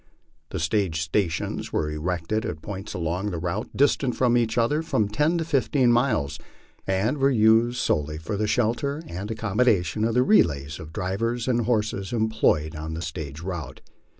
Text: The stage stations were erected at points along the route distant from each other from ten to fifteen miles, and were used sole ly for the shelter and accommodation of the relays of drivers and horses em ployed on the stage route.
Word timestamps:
The 0.49 0.57
stage 0.59 0.99
stations 0.99 1.71
were 1.71 1.91
erected 1.91 2.43
at 2.43 2.63
points 2.63 2.95
along 2.95 3.29
the 3.29 3.37
route 3.37 3.69
distant 3.77 4.15
from 4.15 4.35
each 4.35 4.57
other 4.57 4.81
from 4.81 5.07
ten 5.07 5.37
to 5.37 5.45
fifteen 5.45 5.91
miles, 5.91 6.39
and 6.87 7.19
were 7.19 7.29
used 7.29 7.77
sole 7.77 8.05
ly 8.07 8.17
for 8.17 8.35
the 8.35 8.47
shelter 8.47 9.03
and 9.05 9.29
accommodation 9.29 10.03
of 10.03 10.15
the 10.15 10.23
relays 10.23 10.79
of 10.79 10.91
drivers 10.91 11.47
and 11.47 11.65
horses 11.67 12.11
em 12.11 12.29
ployed 12.31 12.75
on 12.75 12.95
the 12.95 13.01
stage 13.03 13.41
route. 13.41 13.81